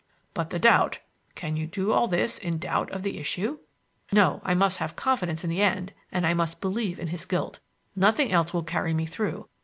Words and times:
"But 0.33 0.49
the 0.49 0.57
doubt. 0.57 0.97
Can 1.35 1.55
you 1.55 1.67
do 1.67 1.91
all 1.91 2.07
this 2.07 2.39
in 2.39 2.57
doubt 2.57 2.89
of 2.89 3.03
the 3.03 3.19
issue?" 3.19 3.59
"No; 4.11 4.41
I 4.43 4.55
must 4.55 4.77
have 4.79 4.95
confidence 4.95 5.43
in 5.43 5.49
the 5.51 5.61
end, 5.61 5.93
and 6.11 6.25
I 6.25 6.33
must 6.33 6.59
believe 6.59 6.97
in 6.97 7.09
his 7.09 7.23
guilt. 7.25 7.59
Nothing 7.95 8.31
else 8.31 8.51
will 8.51 8.63
carry 8.63 8.95
me 8.95 9.05
through. 9.05 9.47